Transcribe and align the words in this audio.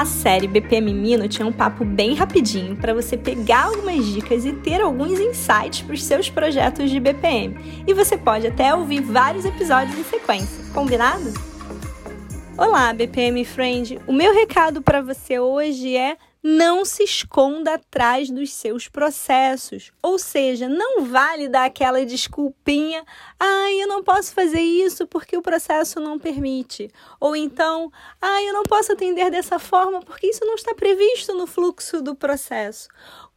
A 0.00 0.06
série 0.06 0.46
BPM 0.46 0.94
Mino 0.94 1.28
tinha 1.28 1.46
um 1.46 1.52
papo 1.52 1.84
bem 1.84 2.14
rapidinho 2.14 2.74
para 2.74 2.94
você 2.94 3.18
pegar 3.18 3.64
algumas 3.64 4.02
dicas 4.06 4.46
e 4.46 4.52
ter 4.54 4.80
alguns 4.80 5.20
insights 5.20 5.82
para 5.82 5.94
os 5.94 6.02
seus 6.02 6.30
projetos 6.30 6.90
de 6.90 6.98
BPM. 6.98 7.54
E 7.86 7.92
você 7.92 8.16
pode 8.16 8.46
até 8.46 8.74
ouvir 8.74 9.02
vários 9.02 9.44
episódios 9.44 9.98
em 9.98 10.04
sequência, 10.04 10.64
combinado? 10.72 11.30
Olá, 12.56 12.94
BPM 12.94 13.44
Friend! 13.44 14.00
O 14.06 14.12
meu 14.14 14.32
recado 14.32 14.80
para 14.80 15.02
você 15.02 15.38
hoje 15.38 15.94
é 15.94 16.16
não 16.42 16.84
se 16.84 17.02
esconda 17.02 17.74
atrás 17.74 18.30
dos 18.30 18.52
seus 18.52 18.88
processos. 18.88 19.92
Ou 20.02 20.18
seja, 20.18 20.68
não 20.68 21.04
vale 21.04 21.48
dar 21.48 21.66
aquela 21.66 22.04
desculpinha, 22.04 23.04
ai, 23.38 23.82
eu 23.82 23.88
não 23.88 24.02
posso 24.02 24.32
fazer 24.32 24.60
isso 24.60 25.06
porque 25.06 25.36
o 25.36 25.42
processo 25.42 26.00
não 26.00 26.18
permite. 26.18 26.90
Ou 27.18 27.36
então, 27.36 27.90
ai, 28.20 28.48
eu 28.48 28.54
não 28.54 28.62
posso 28.62 28.92
atender 28.92 29.30
dessa 29.30 29.58
forma 29.58 30.00
porque 30.00 30.28
isso 30.28 30.44
não 30.44 30.54
está 30.54 30.74
previsto 30.74 31.34
no 31.34 31.46
fluxo 31.46 32.02
do 32.02 32.14
processo. 32.14 32.88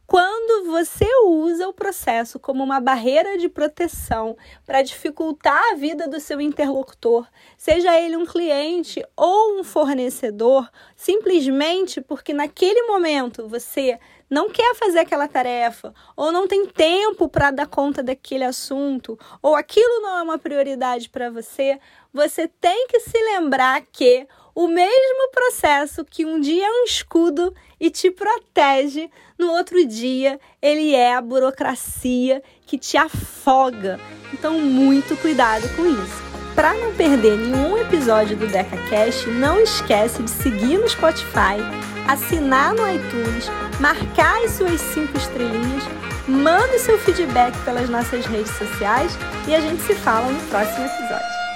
Quando 0.06 0.70
você 0.70 1.06
usa 1.24 1.66
o 1.66 1.72
processo 1.72 2.38
como 2.38 2.62
uma 2.62 2.78
barreira 2.78 3.38
de 3.38 3.48
proteção 3.48 4.36
para 4.66 4.82
dificultar 4.82 5.72
a 5.72 5.76
vida 5.76 6.06
do 6.06 6.20
seu 6.20 6.42
interlocutor, 6.42 7.26
seja 7.56 7.98
ele 7.98 8.14
um 8.14 8.26
cliente 8.26 9.02
ou 9.16 9.58
um 9.58 9.64
fornecedor, 9.64 10.70
simplesmente 10.94 12.02
porque 12.02 12.34
naquele 12.34 12.82
momento 12.82 13.48
você 13.48 13.98
não 14.28 14.50
quer 14.50 14.74
fazer 14.74 14.98
aquela 14.98 15.26
tarefa, 15.26 15.94
ou 16.14 16.30
não 16.30 16.46
tem 16.46 16.66
tempo 16.66 17.26
para 17.26 17.50
dar 17.50 17.66
conta 17.66 18.02
daquele 18.02 18.44
assunto, 18.44 19.18
ou 19.40 19.54
aquilo 19.56 20.00
não 20.00 20.18
é 20.18 20.22
uma 20.22 20.38
prioridade 20.38 21.08
para 21.08 21.30
você, 21.30 21.78
você 22.12 22.46
tem 22.46 22.88
que 22.88 23.00
se 23.00 23.16
lembrar 23.16 23.80
que 23.90 24.26
o 24.54 24.68
mesmo 24.68 25.30
processo 25.32 26.04
que 26.04 26.24
um 26.24 26.40
dia 26.40 26.64
é 26.64 26.70
um 26.70 26.84
escudo 26.84 27.52
e 27.80 27.90
te 27.90 28.10
protege, 28.10 29.10
no 29.36 29.50
outro 29.50 29.84
dia 29.84 30.38
ele 30.62 30.94
é 30.94 31.14
a 31.14 31.20
burocracia 31.20 32.42
que 32.64 32.78
te 32.78 32.96
afoga. 32.96 33.98
Então, 34.32 34.60
muito 34.60 35.16
cuidado 35.20 35.68
com 35.74 35.84
isso. 35.84 36.22
Para 36.54 36.72
não 36.74 36.94
perder 36.94 37.36
nenhum 37.36 37.76
episódio 37.76 38.36
do 38.36 38.46
DecaCast, 38.46 39.28
não 39.28 39.58
esquece 39.60 40.22
de 40.22 40.30
seguir 40.30 40.78
no 40.78 40.88
Spotify, 40.88 41.58
assinar 42.06 42.72
no 42.74 42.88
iTunes, 42.88 43.48
marcar 43.80 44.40
as 44.44 44.52
suas 44.52 44.80
cinco 44.80 45.16
estrelinhas, 45.16 45.82
manda 46.28 46.78
seu 46.78 46.96
feedback 46.98 47.58
pelas 47.64 47.88
nossas 47.90 48.24
redes 48.26 48.52
sociais 48.52 49.12
e 49.48 49.54
a 49.54 49.60
gente 49.60 49.82
se 49.82 49.94
fala 49.96 50.30
no 50.30 50.40
próximo 50.48 50.86
episódio. 50.86 51.53